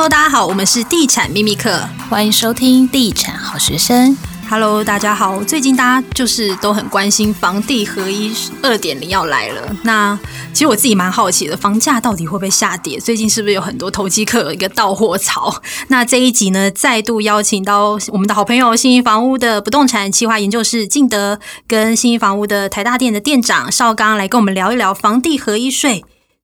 [0.00, 1.78] Hello，大家好，我们是地产秘密课，
[2.08, 4.16] 欢迎收听地产好学生。
[4.48, 9.76] Hello，大家好，最近大家就是都很关心房地合一二点零要来了。
[9.82, 10.18] 那
[10.54, 12.98] 其实我自己蛮好奇的，房价到底会不会下跌？
[12.98, 15.54] 最近是不是有很多投机客有一个到货潮？
[15.88, 21.38] 那这一集呢，再度邀请到我们的好朋友信义房屋的不动产企划研究室敬德，
[21.68, 26.02] 跟信义房屋的台大店的店长邵刚来跟我们聊一聊房地合一税。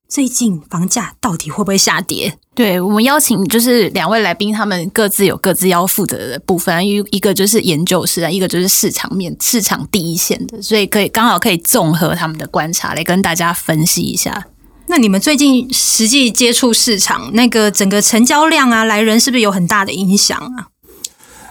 [0.09, 2.39] 最近房价到底会不会下跌？
[2.55, 14.47] 对，我们邀请就是两位来宾，他们各自有各自要负责的部分，一一个就是研究室啊，一个就是市场面、市场第一线的，所以可以刚好可以综合他们的观察来跟大家分析一下。
[14.87, 20.69] 那你们最近实际接触市场，那个整个成交量啊，来人是不是有很大的影响啊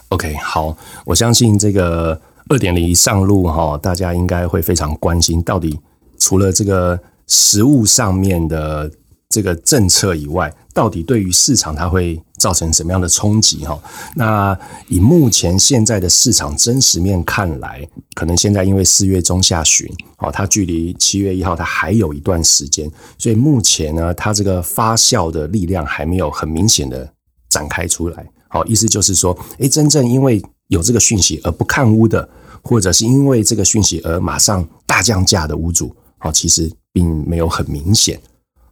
[0.10, 5.78] ？OK，好，我相信这个二点零上路哈，大家应该会非常关心，到底
[6.18, 6.98] 除了这个。
[7.28, 8.92] 实物上面的
[9.30, 13.66] 这个政策以外，到底对于市场它会造成什么样的冲击？
[13.66, 13.82] 哈，
[14.16, 27.12] 那以目前现在的市场真实面看来，可能现在因为四月中下旬，哦，它距离七月一号它还有一段时间，所以目前呢，它这个发酵的力量还没有很明显的
[27.50, 28.26] 展开出来。
[28.48, 32.30] 好，意思就是说，诶，真正因为有这个讯息而不看屋的，
[32.62, 36.72] 或者是因为这个讯息而马上大降价的屋主，好，其实。
[36.96, 38.18] 并没有很明显，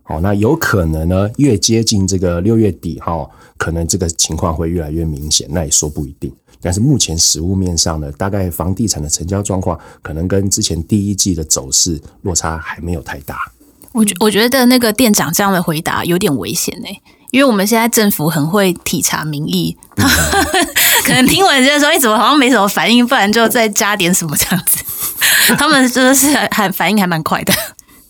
[0.02, 6.34] 好，那有可能呢，越接近这个六月底哈，可能这个情况会越来越明显，那也说不一定。
[6.62, 13.38] 但是目前实物面上呢，大概房地产的成交状况，可能跟之前第一季的走势落差还没有太大。
[13.92, 16.88] 我觉我觉得那个店长这样的回答有点危险呢，
[17.32, 20.08] 因为我们现在政府很会体察民意，嗯、
[21.04, 24.78] 可能听完就说，哎，怎么好像没什么反应，不然就再加点什么这样子。
[25.58, 27.54] 他们真的是还反应还蛮快的。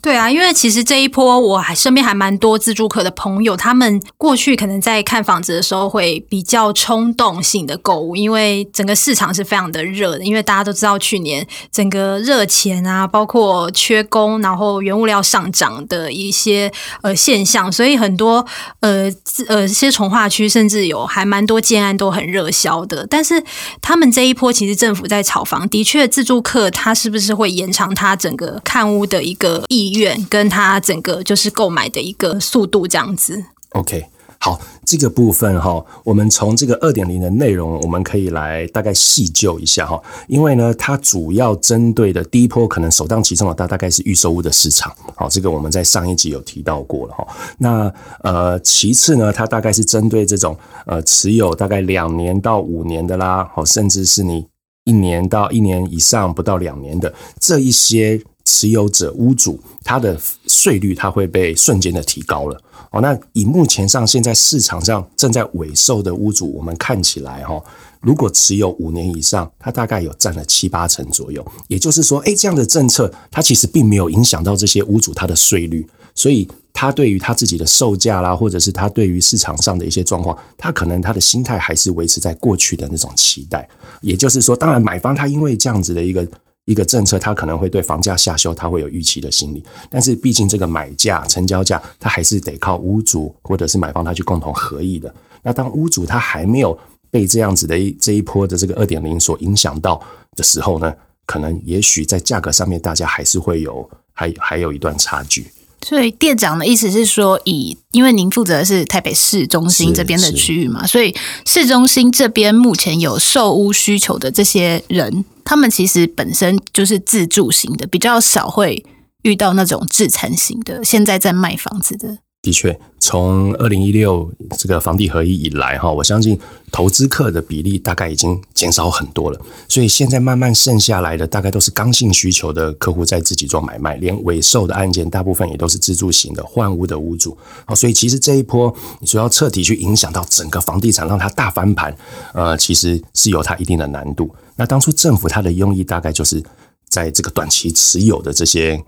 [0.04, 16.70] 对啊，因为其实这一波我还身边还蛮多自助客的朋友，他们过去可能在看房子的时候会比较冲动性的购物，因为整个市场是非常的热的，因为大家都知道去年整个热钱啊，包括缺工，然后原物料上涨的一些
[17.02, 18.46] 呃现象，所以很多
[18.82, 19.10] 呃
[19.48, 23.08] 呃一些从化区甚至有还蛮多建案都很热销的。
[23.10, 23.42] 但是
[23.82, 33.44] 他们这一波其实政府在炒房，的确自助客他是不是会延长他整个看屋的一个意愿跟他整个就是购买的一个速度这样子。
[33.70, 34.06] OK，
[34.38, 40.00] 好，这个部分哈，我们从这个二点零的内容，我们可以来大概细究一下哈。
[40.28, 44.96] 因为呢，它主要针对的第一波可能首当其冲的大大概是预售屋的市场。
[45.16, 47.28] 好，这个我们在上一集有提到过了哈。
[47.58, 50.56] 那呃，其次呢，它大概是针对这种
[50.86, 54.46] 呃持有大概两年到五年的啦，好，甚至是你
[54.84, 58.22] 一年到一年以上不到两年的这一些。
[58.46, 62.62] 持有者屋主，他的税率他会被瞬间的提高了
[62.92, 63.00] 哦。
[63.00, 67.62] 那以目前上现在市场上正在尾售的屋主，我们看起来哈，
[68.02, 71.46] 如果持有五年以上，他大概有占了七八成左右。
[71.70, 83.68] 也就是说，诶，这样的政策，它其实并没有影响到这些屋主他的税率，所以他对于他自己的售价啦，或者是他对于市场上的一些状况，他可能他的心态还是维持在过去的那种期待。
[84.02, 86.28] 也就是说，当然买方他因为这样子的一个。
[86.66, 89.64] 一个政策，它可能会对房价下修，它会有预期的心理。
[89.90, 95.14] 但是，毕竟这个买价、成交价，它还是得靠屋主或者是买方他去共同合意的。
[95.42, 96.78] 那当屋主他还没有
[97.12, 100.02] 被这样子的这一波的这个二点零所影响到
[100.36, 100.94] 的时候呢，
[101.26, 105.46] 可能也许在价格上面，大家还是会有还还有一段差距。
[105.86, 111.14] 所以店长的意思是说，以因为您负责的是台北市中心这边的区域嘛，所以
[111.46, 115.26] 市中心这边目前有售屋需求的这些人。
[115.46, 118.86] 他们其实本身就是自住型的，比较少会
[119.24, 120.82] 遇到那种自产型的。
[120.86, 126.38] 现在在卖房子的，的确，从二零一六这个房地合一以来，哈，我相信
[126.74, 129.40] 投资客的比例大概已经减少很多了。
[129.70, 137.38] 所以现在慢慢剩下来的，大概都是刚性需求的客户在自己做买卖，连尾售的案件，大部分也都是自住型的换屋的屋主。
[137.64, 141.96] 好，所以其实这一波，你说要彻底去影响到整个房地产，让它大翻盘，
[142.34, 144.30] 呃，其实是有它一定的难度。
[144.58, 146.44] 那当初政府它的用意大概就是
[146.90, 148.84] 在这个短期持有的这些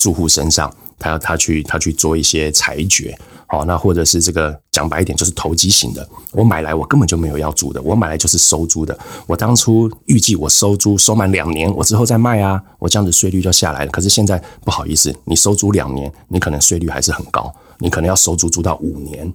[0.00, 3.16] 住户身上，他要他去他去做一些裁决，
[3.46, 8.98] 好，那或者是这个讲白一点就是投机型的，我买来我根本就没有要住的，我买来就是收租的，
[9.28, 13.90] 我当初预计我收租收满两年，我之后再卖啊，我这样子税率就下来了。
[13.92, 19.32] 可是现在不好意思，你收租两年，你可能税率还是很高，你可能要收租租到五年，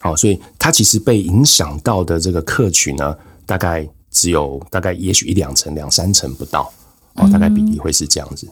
[0.00, 3.16] 好，所以它其实被影响到的这个客群呢，
[3.46, 3.88] 大概。
[4.14, 6.70] 只有大概也许一两成、两三成不到
[7.14, 8.46] 哦，大概比例会是这样子。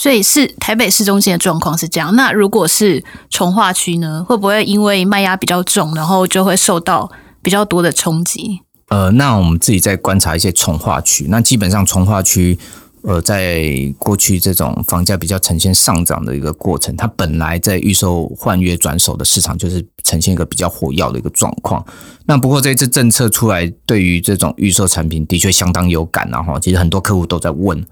[0.00, 2.16] 所以是台北市中心的状况是这样。
[2.16, 4.24] 那如果是从化区呢？
[4.26, 7.12] 会不会因为卖压比较重，然后就会受到
[7.42, 8.62] 比较多的冲击？
[8.88, 11.26] 呃，那我们自己再观察一些从化区。
[11.28, 12.58] 那基本上从化区，
[13.02, 13.62] 呃，在
[13.98, 21.84] 过去这种房价比较呈现上涨的一个过程，它本来在预售换约转手的市场就是呈现一个比较活跃的一个状况。
[22.24, 27.84] 那不过这次政策出来，对于这种预售产品的确相当有感，然后其实很多客户都在问。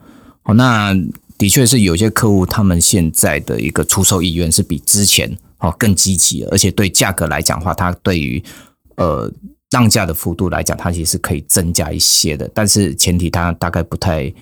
[0.43, 0.97] 好，那。
[1.39, 5.31] 的确是有些客户，他们现在的一个出售意愿是比之前
[5.61, 8.43] 哦更积极，而且对价格来讲的话，它对于
[8.97, 9.33] 呃
[9.71, 12.51] 让价的幅度来讲，它其实是可以增加一些的。
[12.53, 14.33] 但是前提，他大概不太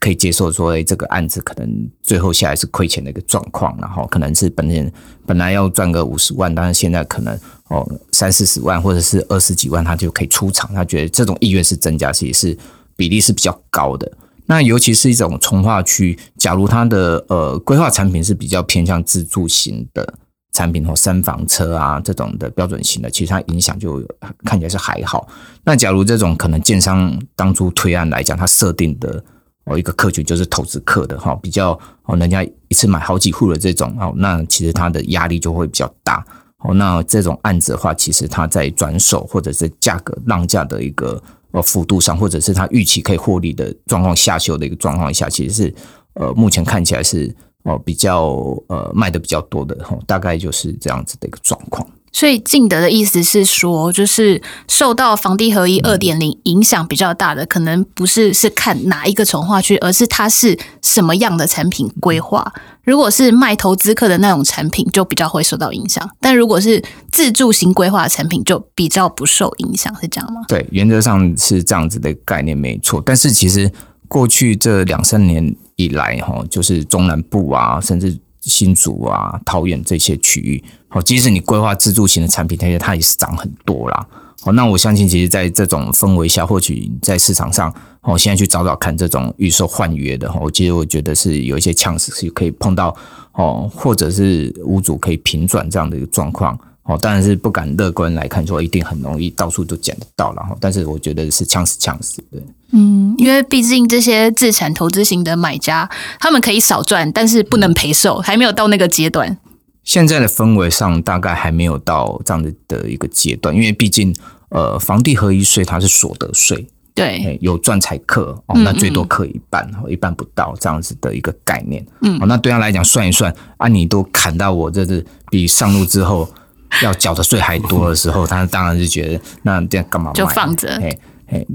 [0.00, 4.92] 可以接受说，哎，这个案子可能最后下来是亏钱的一个状况，然后可能是本人
[5.24, 7.38] 本来要赚个五十万，但是现在可能
[7.68, 10.74] 哦三四十万或者是二十几万，他就可以出场。
[10.74, 12.58] 他觉得这种意愿是增加，其实是
[12.96, 14.10] 比例是比较高的。
[14.50, 20.14] 那尤其是一种重化区，假如它的呃规划产品是比较偏向自住型的
[20.52, 24.02] 产品或三房车啊这种的标准型的，其实它影响就
[24.44, 25.28] 看起来是还好。
[25.64, 29.22] 那假如这种可能建商当初推案来讲，它设定的
[29.64, 36.24] 哦一个客群就是投资客的哈，比较哦人家一次买好几户的这种哦，那其实它的压力就会比较大
[36.64, 36.72] 哦。
[36.72, 41.22] 那这种案子的话，其实它在转手或者是价格让价的一个。
[41.52, 45.74] 呃，幅度上，或者是他预期可以获利的状况下修的一个状况下，其实是
[46.14, 48.26] 呃，目前看起来是哦比较
[48.66, 51.86] 呃卖的比较多的哈，大概就是这样子的一个状况。
[52.18, 62.52] 所以敬德的意思是说，就是受到房地合一二点零影响比较大的，可能不是是看哪一个从化区，而是它是什么样的产品规划。
[62.82, 66.82] 如果是卖投资客的那种产品，就比较会受到影响；但如果是
[67.12, 70.40] 自住型规划的产品，就比较不受影响，是这样吗？
[70.48, 73.00] 对，原则上是这样子的概念，没错。
[73.06, 73.70] 但是其实
[74.08, 78.18] 过去这两三年以来，哈，就是中南部啊，甚至。
[78.48, 84.06] 新竹啊、桃园这些区域，好，即使你规划自住型的产品，它也它也是涨很多啦。
[84.40, 92.96] 好，那我相信，其实，在这种氛围下，或许在市场上，我现在去找找看这种预售换约的，我其实我觉得是有一些 chance 是可以碰到
[93.32, 96.58] 哦，或者是屋主可以平转这样的一个状况。
[96.88, 102.42] 哦，当然是不敢乐观来看，说一定很容易到处都捡得到，然后，但是我觉得是呛死呛死，对，
[102.72, 105.86] 嗯，因为毕竟这些自产投资型的买家，
[106.18, 109.36] 他们可以少赚，但是不能赔售，还没有到那个阶段。
[109.84, 114.16] 现在的氛围上，大概还没有到这样的的一个阶段，因为毕竟，
[114.48, 126.26] 呃，房地合一税它是所得税，对，有赚才克哦，那最多克一半，嗯嗯，一半不到这样子的一个概念，嗯，哦，那对他来讲算一算，啊，你都砍到我这是比上路之后。
[126.82, 130.12] 要缴的税还多的时候，他当然是觉得那这样干嘛？
[130.12, 130.80] 就放着，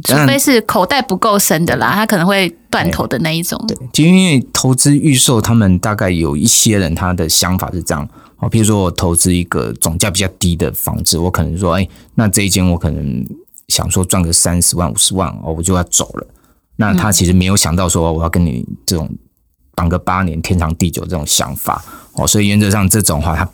[0.03, 3.59] 除非是口袋不够深的啦，他可能会断头的那一种。
[3.67, 8.07] 对，就因为投资预售，他们大概有一些人他的想法是这样
[8.37, 13.25] 哦，比如说我投资一个总价比较低的房子，我可能说，哎，那这一间我可能
[13.69, 16.27] 想说赚个三十万、五十万哦，我就要走了。
[16.75, 19.09] 那他其实没有想到说我要跟你这种
[19.75, 21.83] 绑个八年天长地久这种想法
[22.13, 23.47] 哦，所以原则上这种话他。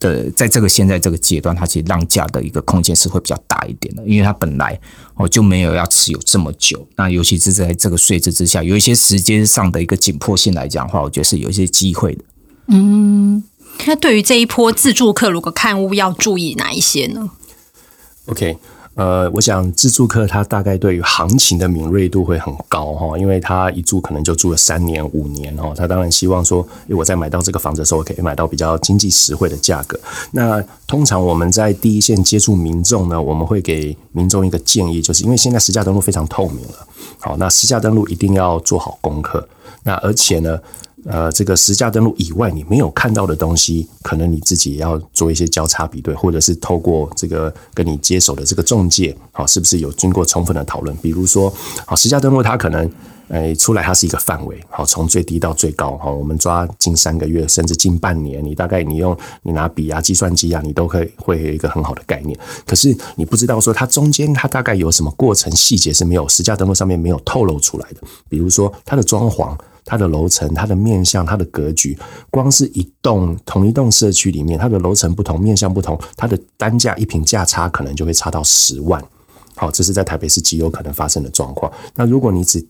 [0.00, 4.76] 的，在这个现在这个阶段，它其实让价的一个空间是会比较大一点的，因为它本来
[5.14, 12.24] 哦就没有要持有这么久，那尤其是在这个税制之下，有一些时间上的一个紧迫性来讲的话，我觉得是有一些机会的。
[12.68, 13.44] 嗯，
[13.86, 17.30] 那对于这一波自助客，如果看屋要注意哪一些呢
[18.26, 18.56] ？OK。
[18.94, 29.98] 呃，我想自住客他大概对于行情的敏锐度会很高哈，因为他一住可能就住了三年五年哦，他当然希望说，我在买到这个房子的时候，可以买到比较经济实惠的价格。
[30.32, 36.86] 那通常我们在第一线接触民众呢，我们会给民众一个建议，就是因为现在实价登录非常透明了，
[37.20, 39.48] 好，那实价登录一定要做好功课，
[39.84, 40.58] 那而且呢。
[41.06, 50.94] 呃，这个实价登录以外，你没有看到的东西，可能你自己也要做一些交叉比对，或者是透过这个跟你接手的这个中介，好，是不是有经过充分的讨论？
[50.98, 51.52] 比如说，
[51.86, 52.90] 好，实价登录它可能，
[53.28, 62.38] 诶，出来它是一个范围，好，从最低到最高，好，我们抓近三个月，甚至近半年，你大概你用你拿笔啊、计算机啊，你都可以会有一个很好的概念。
[62.66, 69.56] 可是你不知道说它中间它大概有什么过程细节是没有实价登录上面没有透露出来的，比如说它的装潢。
[69.90, 71.98] 它的楼层、它的面向、它的格局，
[72.30, 79.02] 光是一栋同一栋社区里面，它的楼层不同、面向不同，它的单价一平价差可能就会差到十万。
[79.56, 81.72] 好，这是在台北市极有可能发生的状况。
[81.96, 82.64] 那如果你只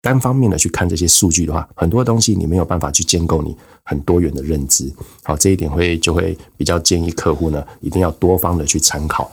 [0.00, 4.92] 单方面的去看这些数据的话，很多东西你没有办法去建构你很多元的认知。
[5.22, 9.30] 好，这一点会就会比较建议客户呢，一定要多方的去参考。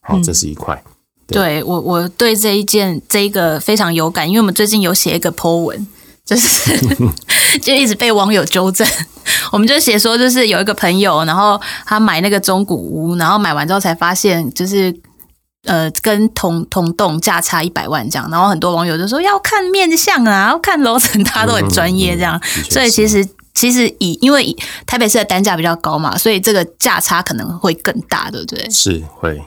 [0.00, 0.74] 好，这是一块。
[0.84, 0.90] 嗯、
[1.28, 5.86] 对，对我我对这一件这一个非常有感，因为我们最近有写一个 po 文。
[6.24, 6.78] 就是
[7.60, 8.86] 就一直被网友纠正。
[9.52, 14.94] 我们就写说，就是有一个朋友，然后他买那个中古屋，然后买完之后才发现，就是
[15.64, 18.28] 呃，跟同同栋价差一百万这样。
[18.30, 22.40] 然后很多网友就说要看面相啊，要看楼层，大家都很专业这样。
[22.70, 28.70] 所以其实其实以因为台北市的单价比较高嘛，所以这个价差可能会更大，对不对？
[28.70, 29.42] 是会，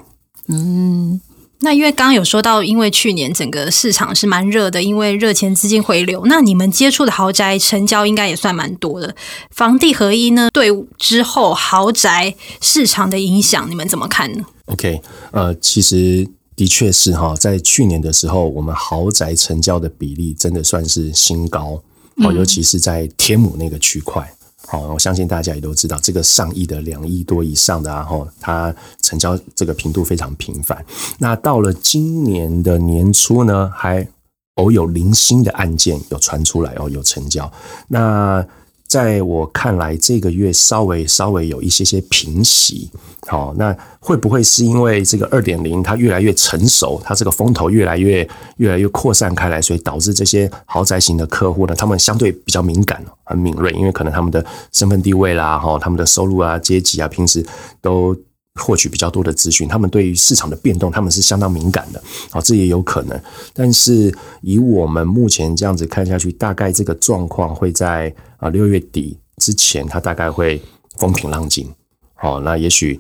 [0.49, 1.19] 嗯。
[1.59, 6.21] 那因为刚刚有说到，因为去年整个市场是蛮热的，因为热钱资金回流。
[6.25, 9.15] 那你们接触的豪宅成交应该也算蛮多的。
[9.51, 21.81] 房地合一呢，对之后豪宅市场的影响，你们怎么看呢？OK，呃，其实的确是哈，在去年的时候，我们豪宅成交的比例真的算是新高
[22.17, 24.29] 哦，尤其是在天母那个区块。
[24.67, 30.83] 好，我相信大家也都知道，这个上亿的两亿多以上的，啊，哈它成交这个频度非常频繁。
[31.19, 34.07] 那到了今年的年初呢，还
[34.55, 37.51] 偶有零星的案件有传出来哦，有成交。
[37.87, 38.45] 那
[38.87, 42.89] 在我看来，这个月稍微稍微有一些些平息。
[43.27, 48.27] 好，那会不会是因为这个二点零它越来越成熟，它这个风头越来越
[48.57, 57.43] 越来越扩散开来，所以导致这些豪宅型的客户呢，他们相对比较敏感、很敏锐，因为可能他们的身份地位啦，哈，他们的收入啊、阶级啊，平时
[57.81, 58.15] 都
[58.61, 62.01] 获取比较多的资讯，他们对于市场的变动，他们是相当敏感的。
[62.31, 63.19] 好，这也有可能。
[63.53, 70.61] 但是以我们目前这样子看下去，大概这个状况会在啊六月底之前，它大概会
[70.97, 71.69] 风平浪静。
[72.13, 72.99] 好，那也许。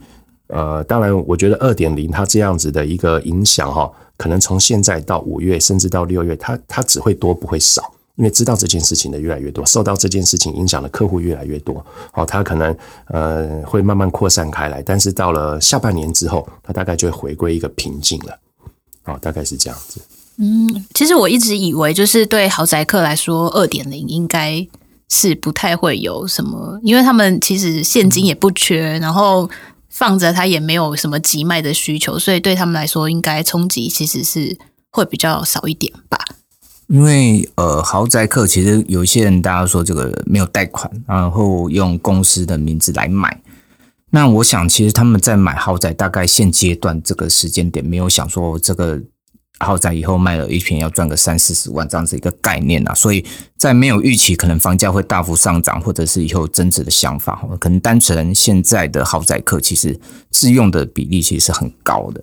[0.49, 12.75] 呃，当然，我觉得二点零它这样子的一个影响哈，可能从现在到五月，甚至到六月，它它只会多不会少，因为知道这件事情的越来越多，受到这件事情影响的客户越来越多，好，它可能
[13.07, 18.39] 呃会慢慢扩散开来，但是到了下半年之后，它大概就会回归一个平静了，
[19.03, 20.01] 好，大概是这样子。
[20.37, 24.67] 嗯，其实我一直以为就是对豪宅客来说，二点零应该
[25.09, 29.49] 是不太会有什么，因为他们其实现金也不缺，然后。
[29.87, 34.57] 放着它也没有什么急卖的需求，所以对他们来说，应该冲击其实是
[34.91, 36.17] 会比较少一点吧。
[36.87, 43.41] 因为呃，豪宅客其实有一些人，大家说这个没有贷款，然后用公司的名字来买。
[44.11, 49.01] 那我想，其实他们在买豪宅，大概现阶段这个时间点，没有想说这个。
[49.59, 53.25] 豪宅以后卖了一平要赚个三四十万这样子一个概念啊，所以
[53.55, 59.97] 在没有预期可能房价会大幅上涨，或者是以后增值的想法，可能单纯现在的豪宅客其实
[60.29, 62.21] 自用的比例其实是很高的。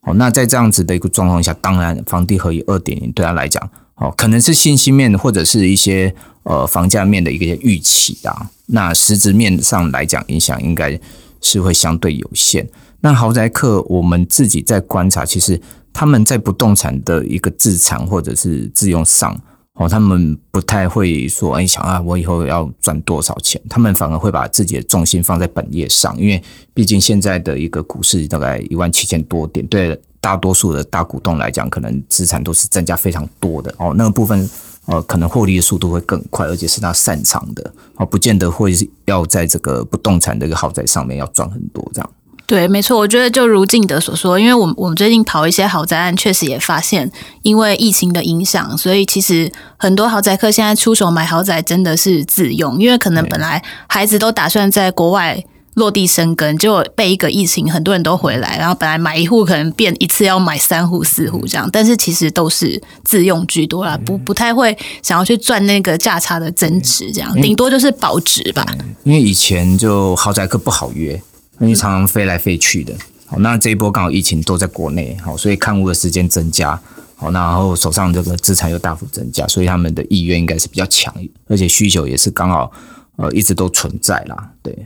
[0.00, 10.98] 哦，那在这样子的一个状况下，当然房地合一二点零对他来讲，哦，可能是信息面或者是一些呃房价面的一个预期啊，那实质面上来讲影响应该
[11.40, 12.68] 是会相对有限。
[13.00, 15.60] 那豪宅客我们自己在观察，其实。
[15.96, 19.40] 他们在不动产的一个自产或者是自用上，
[19.74, 23.60] 哦，他们不太会说，哎，想啊，我以后要赚多少钱？
[23.68, 26.40] 他们反而会把自己的重心放在本业上，因为
[26.72, 33.92] 毕竟现在的一个股市大概一万七千多点，对大多数的大股东来讲，可能资产都是增加非常多的哦。
[33.96, 34.48] 那个部分，
[34.86, 38.72] 呃，可能获利的速度会更快，而且是他擅长的，哦，不见得会
[39.06, 42.10] 要在这个不动产的一个豪宅上面要赚很多这样。
[42.46, 47.10] 对，没错，我觉得就如敬德所说，因为我们我们最近跑一些豪宅案，确实也发现，
[47.40, 68.66] 因为疫情的影响，所以其实很多豪宅客现在出手买豪宅真的是自用，因为可能本来孩子都打算在国外落地生根，结果被一个疫情，很多人都回来，然后本来买一户可能变一次要买三户四户这样，但是其实都是自用居多啦，不不太会想要去赚那个价差的增值，这样顶多就是保值吧。
[69.02, 71.18] 因为以前就豪宅客不好约。
[71.60, 72.94] 因为常常飞来飞去的，
[73.26, 76.78] 好，那这一波刚好疫情都在国内，好，所以看屋的时间增加，
[77.16, 81.14] 好，那然后手上这个资产又大幅增加，所以他们的意愿应该是比较强，
[81.46, 82.72] 而且需求也是刚好，
[83.16, 84.76] 呃，一直都存在啦，对。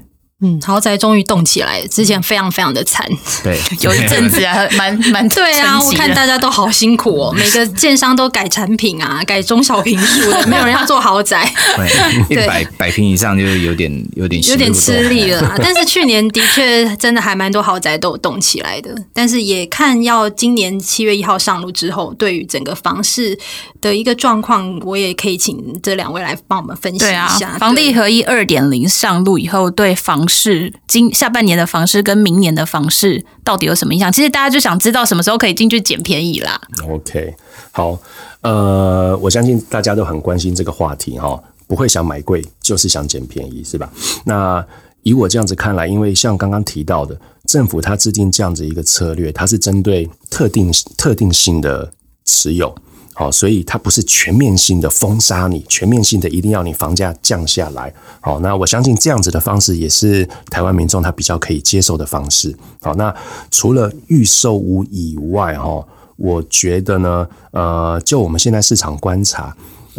[0.41, 3.05] 嗯，豪宅终于动起来了，之前非常非常的惨，
[3.43, 11.89] 对， 有一阵子啊，蛮蛮对啊，我看大家都好辛苦哦，每个建商都改产品啊，改中小平数的， 没有人要做豪宅，对，
[12.31, 15.57] 一百百平以上就有点有点有点吃力了。
[15.59, 23.37] 但是去年的确真的还蛮多豪宅都有动起来的，但是也看要今年七月一号上路之后，对于整个房市
[23.81, 27.49] 的一个状况，我也可以请这两位来帮我们分析一下。
[27.49, 34.13] 啊，房地合一二点零上路以后，对房市今下半年的房市跟明年的房市到底有什么影响？
[34.13, 36.61] 其实大家就想知道什么时候可以进去捡便宜啦。
[36.87, 37.35] OK，
[37.73, 37.99] 好，
[38.43, 43.91] 呃，我相信大家都很关心这个话题哈，不会想买贵，就是想捡便宜，是吧？
[44.25, 44.65] 那
[45.03, 51.91] 以我这样子看来，因为像刚刚提到的，政府它制定这样子一个策略，它是针对特定特定性的
[52.25, 52.75] 持有。
[53.19, 57.93] 好，所以它不是全面性的封杀你，全面性的一定要你房价降下来。
[58.21, 62.55] 好，那我相信这样子的方式也是台湾民众他比较可以接受的方式。
[62.81, 63.13] 好，那
[63.51, 65.85] 除了预售屋以外，哈，
[66.15, 69.53] 我觉得呢，呃，就我们现在市场观察，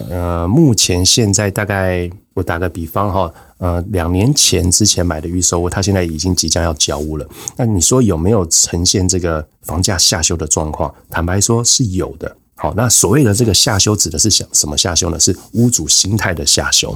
[0.10, 7.28] 呃，目前现在大概我打个比方哈，呃，两年前之前买的预售屋，它现在已经即将要交屋了。
[7.58, 10.96] 那你说有没有呈现这个房价下修的状况？
[11.10, 12.38] 坦白说是有的。
[12.62, 15.18] 好，那所谓的这个下修指的是想什么下修呢？
[15.18, 16.92] 是屋主心态的下修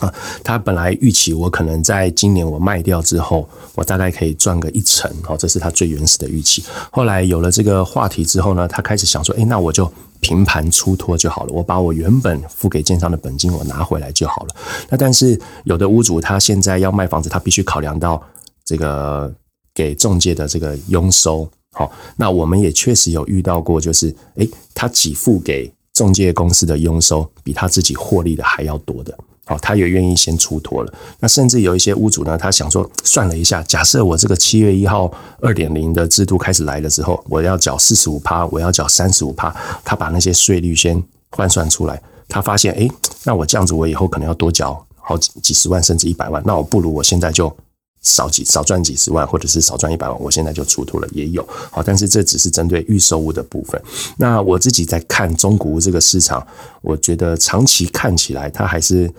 [0.00, 0.12] 啊。
[0.42, 6.64] 他本来预期我可能在今年我卖掉之后，我大概可以赚个一成，好，这是他最原始的预期。
[6.90, 9.88] 后来有了这个话题之后呢，他开始想说，诶，那我就
[10.18, 14.56] 平盘出脱就好了，我把我原本付给建商的本金我拿回来就好了。
[14.88, 18.20] 那但是有的屋主他现在要卖房子，他必须考量到
[18.64, 19.32] 这个
[19.72, 21.48] 给中介的这个佣收。
[21.78, 29.16] 好，那我们也确实有遇到过，就是诶，他给付给中介公司的佣收比他自己获利的还要多的，
[29.46, 30.92] 好，他也愿意先出脱了。
[31.20, 35.08] 那甚至有一些屋主呢，他想说，算了一下，假设我这个七月一号
[35.40, 39.54] 二点零的制度开始来了之后，我要缴四十五趴，我要缴三十五趴，
[39.84, 42.90] 他把那些税率先换算出来，他发现，诶，
[43.22, 47.56] 那我这样子，我以后可能要多缴好几几十万，甚至一百万，那我不如我现在就。
[48.02, 53.80] 少几少赚几十万，或者是少赚一百万，我现在就出土了，也有好，但是这只是针对预售屋的部分。
[54.16, 56.46] 那我自己在看中古屋这个市场，
[56.80, 59.12] 我觉得长期看起来，它还是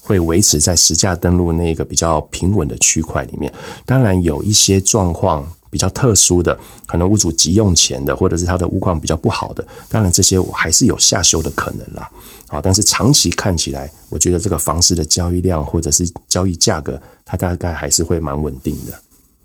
[0.00, 3.52] 会维持在实价登录那个比较平稳的区块里面。
[3.86, 12.08] 当然有一些状况比较特殊的，可能屋主急用钱的，或者是他的屋况比较不好的，当然这些我还是有下修的可能啦。
[12.46, 18.92] 好，但是长期看起来，我觉得这个房市的交易量或者是交易价格，它大概还是会蛮稳定的。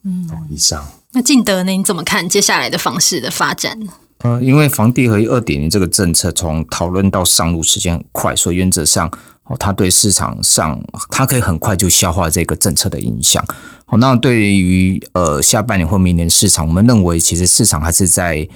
[0.04, 0.86] 嗯，以上。
[1.14, 1.72] 那进德呢？
[1.72, 3.92] 你怎么看接下来的房市的发展呢？
[4.20, 9.10] 呃，因为房地合一二点零这个政策从讨论到上路时间很快，所以原则上，
[9.46, 13.44] 哦，它对市场上它可以很快就消化这个政策的影响。
[13.92, 18.48] 好，那对于呃下半年或明年市场，我们认为其实市场还是在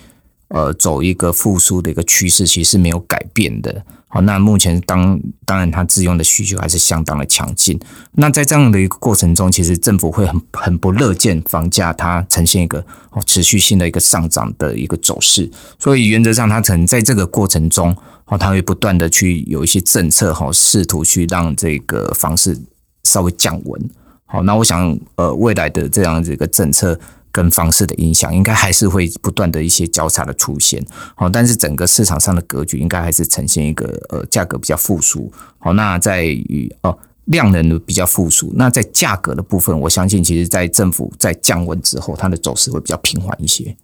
[0.50, 3.84] 呃走一个复苏的一个趋势，其实是没有改变的。
[4.08, 7.80] 好，那目前当当然，它自用的需求还是相当的强劲。
[8.12, 12.86] 那在这样的一个过程中，其实政府会很很不乐见房价它呈现一个
[13.26, 15.50] 持续性的一个上涨的一个走势。
[15.80, 17.98] 所以原则上，它可能在这个过程中，
[18.40, 22.56] 它会不断的去有一些政策，哈，试图去让这个房市
[23.02, 23.90] 稍微降温。
[24.34, 27.00] 好，那我想，呃，未来的这样子一个政策。
[27.36, 30.80] 跟方式的影响，应该还是会不断的一些交叉的出现，
[31.16, 43.76] 好，但是整个市场上的格局应该还是呈现一个呃价格比较复苏，好，那在于哦量能比较复苏，那在价格的部分，我相信其实在政府在降温之后，它的走势会比较平缓一些。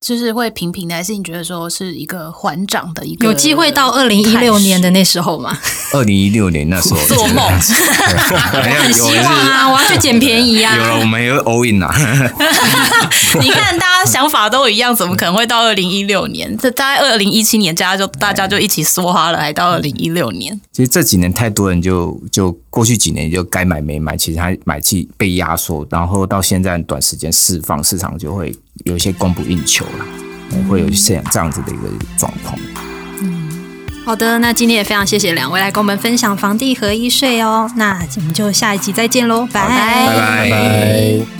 [0.00, 3.26] 就是会平平的，还是你觉得说是一个缓涨的一个？
[3.26, 5.58] 有机会到二零一六年的那时候吗？
[5.92, 7.60] 二零一六年那时候做梦，很
[8.90, 9.70] 希望啊！
[9.70, 10.74] 我要去捡便宜啊！
[10.74, 11.92] 有了，我们有 all in 啊！
[13.42, 16.56] 你看，大家想法都一样，怎么可能会到二零一六年？
[16.56, 20.58] 这大概二零一七年，大家就大家就一起梭哈了，还到二零一六年。
[20.72, 28.50] 其实这几年太多人就就过去几年就该买没买，其实他买气被压缩，然后到现在短时间释放，市场就会。
[28.84, 30.04] 有一些供不应求了，
[30.68, 32.58] 会有这样这样子的一个状况。
[33.22, 33.48] 嗯，
[34.04, 37.70] 好的，那今天也非常谢谢两位来跟我们分享房地合一税哦。
[37.76, 41.39] 那我们就下一集再见喽，拜拜拜拜。